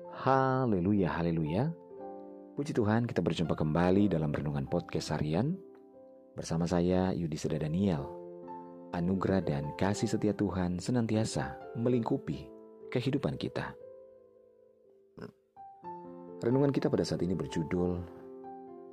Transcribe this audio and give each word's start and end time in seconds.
Haleluya, 0.00 1.20
haleluya. 1.20 1.68
Puji 2.56 2.72
Tuhan, 2.72 3.04
kita 3.04 3.20
berjumpa 3.20 3.52
kembali 3.52 4.08
dalam 4.08 4.32
renungan 4.32 4.64
podcast 4.64 5.12
harian 5.12 5.52
bersama 6.32 6.64
saya 6.64 7.12
Yudi 7.12 7.36
Seda 7.36 7.60
Daniel. 7.60 8.08
Anugerah 8.96 9.44
dan 9.44 9.76
kasih 9.76 10.08
setia 10.08 10.32
Tuhan 10.32 10.80
senantiasa 10.80 11.76
melingkupi 11.76 12.48
kehidupan 12.88 13.36
kita. 13.36 13.76
Renungan 16.40 16.72
kita 16.72 16.88
pada 16.88 17.04
saat 17.04 17.20
ini 17.20 17.36
berjudul 17.36 18.00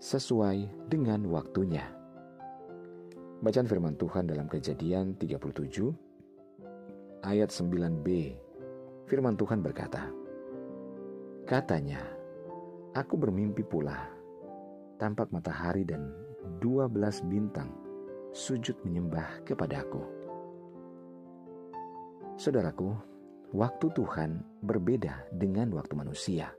Sesuai 0.03 0.91
dengan 0.91 1.23
Waktunya. 1.31 1.87
Bacaan 3.39 3.71
firman 3.71 3.95
Tuhan 3.95 4.27
dalam 4.27 4.51
Kejadian 4.51 5.15
37 5.15 5.95
ayat 7.23 7.47
9b. 7.55 8.07
Firman 9.07 9.39
Tuhan 9.39 9.63
berkata, 9.63 10.18
Katanya, 11.49 11.97
aku 12.93 13.17
bermimpi 13.17 13.65
pula, 13.65 13.97
tampak 15.01 15.33
matahari 15.33 15.81
dan 15.81 16.13
dua 16.61 16.85
belas 16.85 17.25
bintang 17.25 17.73
sujud 18.29 18.77
menyembah 18.85 19.41
kepadaku. 19.49 19.97
Saudaraku, 22.37 22.93
waktu 23.57 23.89
Tuhan 23.97 24.45
berbeda 24.61 25.25
dengan 25.33 25.73
waktu 25.73 25.97
manusia. 25.97 26.53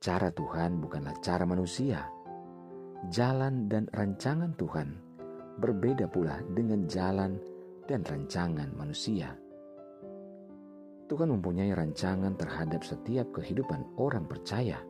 Cara 0.00 0.32
Tuhan 0.32 0.80
bukanlah 0.80 1.12
cara 1.20 1.44
manusia. 1.44 2.00
Jalan 3.12 3.68
dan 3.68 3.92
rancangan 3.92 4.56
Tuhan 4.56 4.88
berbeda 5.60 6.08
pula 6.08 6.40
dengan 6.56 6.88
jalan 6.88 7.36
dan 7.84 8.00
rancangan 8.08 8.72
manusia. 8.72 9.36
Tuhan 11.06 11.30
mempunyai 11.30 11.70
rancangan 11.70 12.34
terhadap 12.34 12.82
setiap 12.82 13.30
kehidupan 13.30 13.94
orang 13.94 14.26
percaya. 14.26 14.82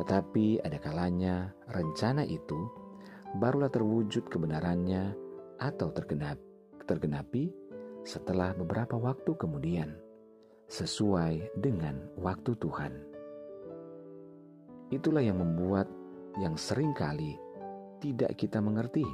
Tetapi 0.00 0.64
ada 0.64 0.80
kalanya 0.80 1.52
rencana 1.68 2.24
itu 2.24 2.56
barulah 3.36 3.68
terwujud 3.68 4.26
kebenarannya 4.32 5.12
atau 5.60 5.92
tergenap, 5.92 6.40
tergenapi 6.88 7.52
setelah 8.02 8.56
beberapa 8.56 8.96
waktu 8.96 9.36
kemudian, 9.36 9.92
sesuai 10.72 11.52
dengan 11.60 12.00
waktu 12.16 12.56
Tuhan. 12.56 12.92
Itulah 14.88 15.20
yang 15.20 15.36
membuat 15.40 15.88
yang 16.40 16.56
sering 16.56 16.96
kali 16.96 17.36
tidak 18.00 18.36
kita 18.40 18.58
mengerti. 18.58 19.04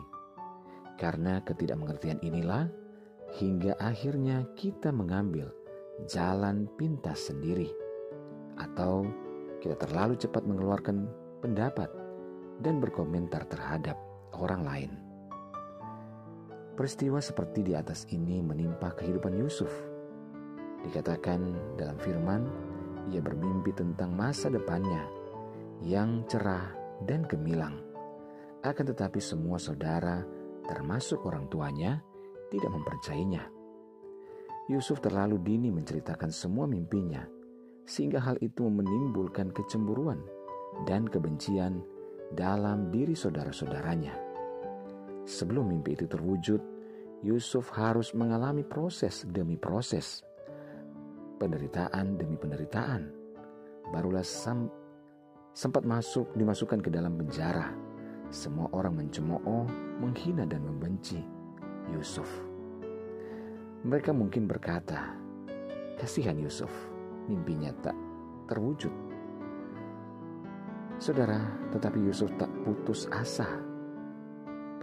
Karena 1.00 1.40
ketidakmengertian 1.40 2.20
inilah 2.20 2.68
hingga 3.40 3.72
akhirnya 3.80 4.44
kita 4.58 4.92
mengambil 4.92 5.48
jalan 6.08 6.68
pintas 6.78 7.28
sendiri, 7.28 7.68
atau 8.56 9.04
kita 9.60 9.76
terlalu 9.76 10.16
cepat 10.16 10.44
mengeluarkan 10.44 11.04
pendapat 11.44 11.88
dan 12.60 12.80
berkomentar 12.80 13.44
terhadap 13.48 13.96
orang 14.36 14.62
lain. 14.64 14.92
Peristiwa 16.76 17.20
seperti 17.20 17.60
di 17.60 17.72
atas 17.76 18.08
ini 18.08 18.40
menimpa 18.40 18.96
kehidupan 18.96 19.36
Yusuf. 19.36 19.68
Dikatakan 20.80 21.40
dalam 21.76 22.00
firman, 22.00 22.48
ia 23.12 23.20
bermimpi 23.20 23.76
tentang 23.76 24.16
masa 24.16 24.48
depannya 24.48 25.04
yang 25.84 26.24
cerah 26.24 26.72
dan 27.04 27.28
gemilang. 27.28 27.84
Akan 28.64 28.88
tetapi 28.88 29.20
semua 29.20 29.60
saudara, 29.60 30.24
termasuk 30.64 31.20
orang 31.28 31.48
tuanya, 31.52 32.00
tidak 32.48 32.72
mempercayainya 32.72 33.59
Yusuf 34.68 35.00
terlalu 35.00 35.40
dini 35.40 35.72
menceritakan 35.72 36.28
semua 36.28 36.68
mimpinya, 36.68 37.24
sehingga 37.88 38.20
hal 38.20 38.36
itu 38.44 38.68
menimbulkan 38.68 39.54
kecemburuan 39.54 40.20
dan 40.84 41.08
kebencian 41.08 41.80
dalam 42.34 42.92
diri 42.92 43.16
saudara-saudaranya. 43.16 44.14
Sebelum 45.26 45.70
mimpi 45.70 45.94
itu 45.98 46.06
terwujud, 46.10 46.60
Yusuf 47.20 47.68
harus 47.76 48.16
mengalami 48.16 48.64
proses 48.64 49.28
demi 49.28 49.58
proses, 49.58 50.24
penderitaan 51.36 52.16
demi 52.16 52.38
penderitaan. 52.38 53.10
Barulah 53.90 54.24
sempat 55.52 55.82
masuk 55.82 56.30
dimasukkan 56.38 56.80
ke 56.80 56.90
dalam 56.94 57.18
penjara. 57.18 57.74
Semua 58.30 58.70
orang 58.70 59.02
mencemooh, 59.02 59.66
menghina 59.98 60.46
dan 60.46 60.62
membenci 60.62 61.18
Yusuf. 61.90 62.49
Mereka 63.80 64.12
mungkin 64.12 64.44
berkata, 64.44 65.16
"Kasihan 65.96 66.36
Yusuf, 66.36 66.68
mimpinya 67.32 67.72
tak 67.80 67.96
terwujud." 68.44 68.92
Saudara, 71.00 71.40
tetapi 71.72 71.96
Yusuf 72.04 72.28
tak 72.36 72.52
putus 72.60 73.08
asa. 73.08 73.48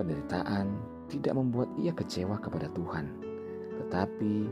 Penderitaan 0.01 0.73
tidak 1.13 1.37
membuat 1.37 1.69
ia 1.77 1.93
kecewa 1.93 2.41
kepada 2.41 2.73
Tuhan, 2.73 3.05
tetapi 3.85 4.49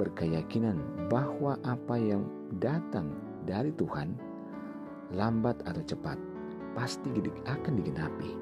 berkeyakinan 0.00 0.80
bahwa 1.12 1.60
apa 1.60 2.00
yang 2.00 2.24
datang 2.56 3.12
dari 3.44 3.68
Tuhan 3.76 4.16
lambat 5.12 5.60
atau 5.68 5.84
cepat 5.84 6.16
pasti 6.72 7.12
akan 7.44 7.72
digenapi. 7.76 8.32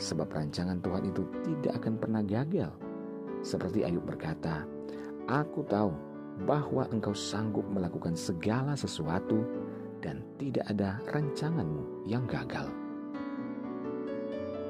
Sebab 0.00 0.32
rancangan 0.32 0.80
Tuhan 0.80 1.12
itu 1.12 1.28
tidak 1.44 1.76
akan 1.84 1.94
pernah 2.00 2.24
gagal 2.24 2.72
seperti 3.42 3.82
Ayub 3.82 4.06
berkata, 4.06 4.64
Aku 5.26 5.62
tahu 5.66 5.92
bahwa 6.48 6.88
engkau 6.90 7.14
sanggup 7.14 7.66
melakukan 7.68 8.16
segala 8.16 8.74
sesuatu 8.74 9.44
dan 10.02 10.24
tidak 10.40 10.66
ada 10.66 10.98
rancanganmu 11.14 12.06
yang 12.08 12.26
gagal. 12.26 12.66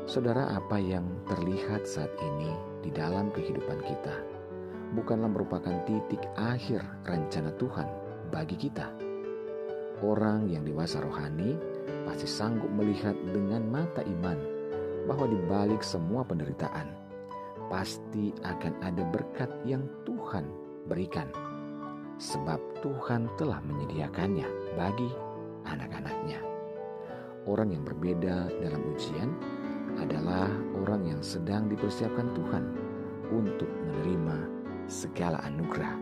Saudara, 0.04 0.50
apa 0.58 0.76
yang 0.76 1.06
terlihat 1.30 1.86
saat 1.88 2.10
ini 2.20 2.52
di 2.84 2.90
dalam 2.90 3.30
kehidupan 3.32 3.80
kita 3.86 4.16
bukanlah 4.92 5.30
merupakan 5.30 5.72
titik 5.88 6.20
akhir 6.36 6.84
rencana 7.08 7.54
Tuhan 7.56 7.88
bagi 8.28 8.56
kita. 8.58 8.92
Orang 10.02 10.50
yang 10.50 10.66
dewasa 10.66 11.00
rohani 11.00 11.56
pasti 12.04 12.26
sanggup 12.26 12.68
melihat 12.74 13.14
dengan 13.30 13.62
mata 13.70 14.02
iman 14.02 14.36
bahwa 15.06 15.30
di 15.30 15.38
balik 15.46 15.80
semua 15.80 16.26
penderitaan, 16.26 16.90
pasti 17.72 18.36
akan 18.44 18.84
ada 18.84 19.00
berkat 19.08 19.48
yang 19.64 19.88
Tuhan 20.04 20.44
berikan. 20.92 21.24
Sebab 22.20 22.60
Tuhan 22.84 23.32
telah 23.40 23.64
menyediakannya 23.64 24.76
bagi 24.76 25.08
anak-anaknya. 25.64 26.44
Orang 27.48 27.72
yang 27.72 27.82
berbeda 27.82 28.52
dalam 28.60 28.82
ujian 28.92 29.32
adalah 29.96 30.52
orang 30.84 31.16
yang 31.16 31.20
sedang 31.24 31.66
dipersiapkan 31.72 32.28
Tuhan 32.36 32.64
untuk 33.32 33.66
menerima 33.66 34.36
segala 34.86 35.40
anugerah 35.48 35.96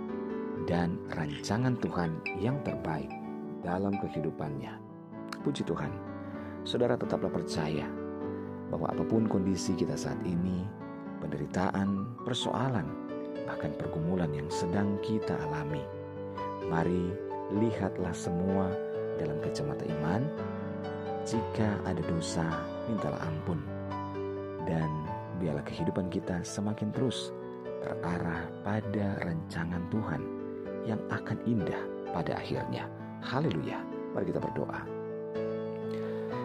dan 0.66 0.98
rancangan 1.14 1.78
Tuhan 1.78 2.10
yang 2.42 2.58
terbaik 2.66 3.08
dalam 3.62 3.94
kehidupannya. 4.02 4.74
Puji 5.40 5.64
Tuhan, 5.64 5.94
saudara 6.66 6.98
tetaplah 6.98 7.32
percaya 7.32 7.88
bahwa 8.68 8.92
apa 8.92 9.04
pun 9.08 9.24
kondisi 9.24 9.72
kita 9.72 9.96
saat 9.96 10.20
ini, 10.28 10.68
penderitaan, 11.20 12.18
persoalan, 12.24 12.88
bahkan 13.46 13.70
pergumulan 13.76 14.32
yang 14.32 14.48
sedang 14.48 14.96
kita 15.04 15.36
alami. 15.48 15.84
Mari 16.66 17.12
lihatlah 17.60 18.14
semua 18.16 18.72
dalam 19.20 19.38
kacamata 19.44 19.84
iman. 20.00 20.24
Jika 21.28 21.84
ada 21.84 22.00
dosa, 22.08 22.46
mintalah 22.88 23.20
ampun. 23.22 23.60
Dan 24.64 24.88
biarlah 25.38 25.64
kehidupan 25.64 26.08
kita 26.08 26.40
semakin 26.40 26.92
terus 26.92 27.32
terarah 27.80 28.44
pada 28.60 29.16
rancangan 29.24 29.82
Tuhan 29.88 30.22
yang 30.84 31.00
akan 31.12 31.38
indah 31.44 31.80
pada 32.12 32.36
akhirnya. 32.36 32.88
Haleluya. 33.20 33.80
Mari 34.16 34.24
kita 34.32 34.40
berdoa. 34.40 34.80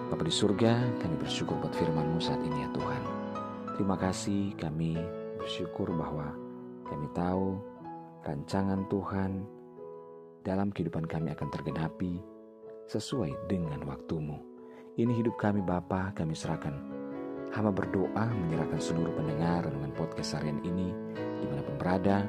Bapa 0.05 0.21
di 0.21 0.29
surga, 0.29 0.77
kami 1.01 1.15
bersyukur 1.17 1.57
buat 1.57 1.73
firman-Mu 1.73 2.21
saat 2.21 2.38
ini 2.45 2.61
ya. 2.61 2.69
Terima 3.75 4.00
kasih 4.00 4.56
kami 4.56 4.95
bersyukur 5.36 5.92
bahwa 5.92 6.31
kami 6.88 7.12
tahu 7.12 7.60
rancangan 8.24 8.88
Tuhan 8.88 9.44
dalam 10.48 10.72
kehidupan 10.72 11.04
kami 11.04 11.36
akan 11.36 11.51
tergenapi 11.51 12.24
sesuai 12.88 13.36
dengan 13.51 13.83
waktumu. 13.83 14.39
Ini 14.95 15.12
hidup 15.19 15.36
kami 15.36 15.60
Bapa, 15.60 16.16
kami 16.16 16.31
serahkan. 16.31 16.72
Hamba 17.51 17.75
berdoa 17.75 18.31
menyerahkan 18.48 18.80
seluruh 18.80 19.12
pendengar 19.12 19.68
dengan 19.68 19.92
podcast 19.92 20.39
harian 20.39 20.63
ini 20.63 20.95
di 21.44 21.45
mana 21.51 21.60
pun 21.60 21.75
berada, 21.75 22.24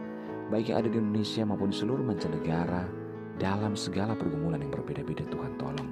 baik 0.51 0.75
yang 0.75 0.83
ada 0.83 0.91
di 0.91 0.99
Indonesia 0.99 1.47
maupun 1.47 1.71
seluruh 1.71 2.03
mancanegara, 2.03 2.91
dalam 3.39 3.79
segala 3.79 4.19
pergumulan 4.19 4.67
yang 4.67 4.75
berbeda-beda 4.75 5.23
Tuhan 5.31 5.55
tolong. 5.63 5.91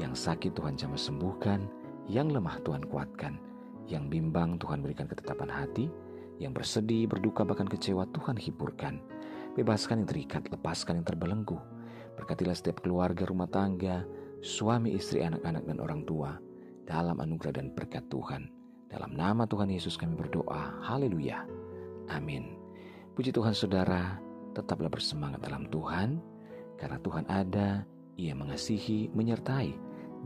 Yang 0.00 0.32
sakit 0.32 0.56
Tuhan 0.56 0.80
jamah 0.80 0.96
sembuhkan, 0.96 1.60
yang 2.08 2.32
lemah 2.32 2.56
Tuhan 2.64 2.88
kuatkan 2.88 3.47
yang 3.88 4.12
bimbang 4.12 4.60
Tuhan 4.60 4.84
berikan 4.84 5.08
ketetapan 5.08 5.48
hati, 5.48 5.88
yang 6.38 6.54
bersedih, 6.54 7.08
berduka, 7.10 7.42
bahkan 7.42 7.66
kecewa 7.66 8.06
Tuhan 8.14 8.38
hiburkan. 8.38 9.00
Bebaskan 9.58 10.04
yang 10.04 10.08
terikat, 10.08 10.42
lepaskan 10.52 11.02
yang 11.02 11.06
terbelenggu. 11.08 11.58
Berkatilah 12.14 12.54
setiap 12.54 12.84
keluarga 12.84 13.26
rumah 13.26 13.50
tangga, 13.50 14.06
suami, 14.44 14.94
istri, 14.94 15.24
anak-anak, 15.24 15.66
dan 15.66 15.78
orang 15.82 16.06
tua 16.06 16.38
dalam 16.86 17.18
anugerah 17.18 17.58
dan 17.58 17.74
berkat 17.74 18.06
Tuhan. 18.06 18.52
Dalam 18.88 19.12
nama 19.18 19.44
Tuhan 19.44 19.68
Yesus 19.68 19.98
kami 19.98 20.14
berdoa. 20.14 20.78
Haleluya. 20.84 21.44
Amin. 22.08 22.56
Puji 23.12 23.34
Tuhan 23.34 23.52
saudara, 23.52 24.16
tetaplah 24.54 24.88
bersemangat 24.88 25.42
dalam 25.42 25.66
Tuhan, 25.68 26.22
karena 26.78 26.98
Tuhan 27.02 27.24
ada, 27.26 27.82
Ia 28.18 28.34
mengasihi, 28.34 29.10
menyertai, 29.10 29.74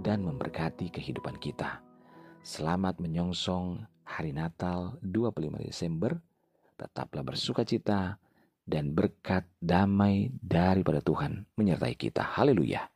dan 0.00 0.24
memberkati 0.24 0.88
kehidupan 0.92 1.36
kita. 1.40 1.91
Selamat 2.42 2.98
menyongsong 2.98 3.86
hari 4.02 4.34
Natal 4.34 4.98
25 4.98 5.62
Desember. 5.62 6.18
Tetaplah 6.74 7.22
bersuka 7.22 7.62
cita 7.62 8.18
dan 8.66 8.90
berkat 8.90 9.46
damai 9.62 10.26
daripada 10.42 10.98
Tuhan 10.98 11.46
menyertai 11.54 11.94
kita. 11.94 12.34
Haleluya. 12.34 12.91